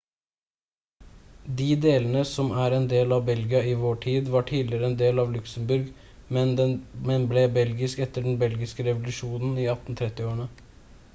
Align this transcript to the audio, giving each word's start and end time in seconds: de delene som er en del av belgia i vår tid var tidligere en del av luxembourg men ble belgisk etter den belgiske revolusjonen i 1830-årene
de 1.57 1.65
delene 1.81 2.21
som 2.29 2.47
er 2.61 2.75
en 2.77 2.87
del 2.93 3.13
av 3.17 3.21
belgia 3.27 3.59
i 3.73 3.75
vår 3.81 3.99
tid 4.05 4.31
var 4.35 4.47
tidligere 4.51 4.87
en 4.91 4.95
del 5.01 5.23
av 5.25 5.29
luxembourg 5.35 5.91
men 6.39 7.27
ble 7.35 7.43
belgisk 7.59 8.01
etter 8.07 8.25
den 8.29 8.39
belgiske 8.45 8.87
revolusjonen 8.89 9.53
i 9.57 9.67
1830-årene 9.77 10.49